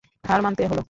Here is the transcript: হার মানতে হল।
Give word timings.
হার 0.23 0.39
মানতে 0.45 0.63
হল। 0.67 0.79